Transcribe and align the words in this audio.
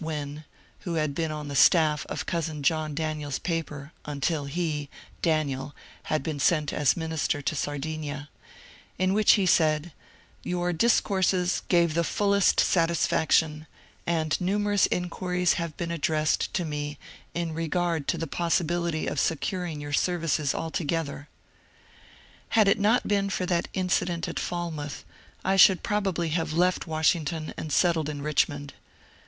Wynne 0.03 0.45
(who 0.79 0.95
had 0.95 1.13
been 1.13 1.29
on 1.31 1.47
the 1.47 1.55
staff 1.55 2.07
of 2.07 2.25
cousin 2.25 2.63
John 2.63 2.95
Daniel's 2.95 3.37
paper 3.37 3.93
until 4.03 4.45
he— 4.45 4.89
Daniel— 5.21 5.75
had 6.05 6.23
been 6.23 6.39
sent 6.39 6.73
as 6.73 6.97
Minister 6.97 7.39
to 7.43 7.55
Sar 7.55 7.77
dinia), 7.77 8.27
in 8.97 9.13
which 9.13 9.33
he 9.33 9.45
said, 9.45 9.91
Your 10.41 10.73
discourses 10.73 11.61
gave 11.67 11.93
the 11.93 12.03
fullest 12.03 12.59
satisfaction, 12.59 13.67
and 14.07 14.41
numerous 14.41 14.87
inquiries 14.87 15.53
have 15.61 15.77
been 15.77 15.91
addressed 15.91 16.51
to 16.55 16.65
me 16.65 16.97
in 17.35 17.53
regard 17.53 18.07
to 18.07 18.17
the 18.17 18.25
possibility 18.25 19.05
of 19.05 19.19
securing 19.19 19.79
your 19.79 19.93
services 19.93 20.55
altogether." 20.55 21.29
Had 22.57 22.67
it 22.67 22.79
not 22.79 23.07
been 23.07 23.29
for 23.29 23.45
that 23.45 23.67
incident 23.73 24.27
at 24.27 24.39
Falmouth 24.39 25.05
I 25.45 25.57
should 25.57 25.83
probably 25.83 26.29
have 26.29 26.53
left 26.53 26.87
Washington 26.87 27.53
and 27.55 27.71
settled 27.71 28.09
in 28.09 28.23
Rich 28.23 28.49
mond. 28.49 28.73